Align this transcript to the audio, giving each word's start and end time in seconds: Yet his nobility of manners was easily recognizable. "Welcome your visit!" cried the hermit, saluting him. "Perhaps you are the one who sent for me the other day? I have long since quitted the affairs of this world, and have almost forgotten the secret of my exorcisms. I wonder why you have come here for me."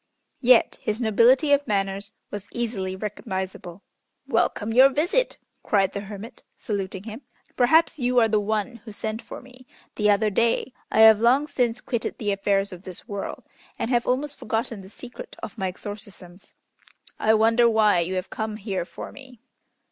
Yet 0.41 0.79
his 0.81 0.99
nobility 0.99 1.53
of 1.53 1.67
manners 1.67 2.11
was 2.31 2.47
easily 2.51 2.95
recognizable. 2.95 3.83
"Welcome 4.27 4.73
your 4.73 4.89
visit!" 4.89 5.37
cried 5.61 5.93
the 5.93 5.99
hermit, 6.01 6.41
saluting 6.57 7.03
him. 7.03 7.21
"Perhaps 7.55 7.99
you 7.99 8.17
are 8.17 8.27
the 8.27 8.39
one 8.39 8.77
who 8.77 8.91
sent 8.91 9.21
for 9.21 9.43
me 9.43 9.67
the 9.97 10.09
other 10.09 10.31
day? 10.31 10.73
I 10.91 11.01
have 11.01 11.19
long 11.21 11.45
since 11.45 11.81
quitted 11.81 12.17
the 12.17 12.31
affairs 12.31 12.73
of 12.73 12.81
this 12.81 13.07
world, 13.07 13.43
and 13.77 13.91
have 13.91 14.07
almost 14.07 14.39
forgotten 14.39 14.81
the 14.81 14.89
secret 14.89 15.35
of 15.43 15.55
my 15.59 15.67
exorcisms. 15.67 16.53
I 17.19 17.35
wonder 17.35 17.69
why 17.69 17.99
you 17.99 18.15
have 18.15 18.31
come 18.31 18.55
here 18.57 18.85
for 18.85 19.11
me." 19.11 19.39